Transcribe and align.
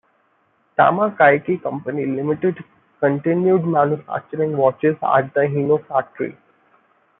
Tama 0.75 1.11
Keiki 1.15 1.61
Company, 1.61 2.05
Limited 2.07 2.63
continued 2.99 3.67
manufacturing 3.67 4.57
watches 4.57 4.95
at 5.03 5.31
the 5.35 5.41
Hino 5.41 5.77
Factory. 5.87 6.35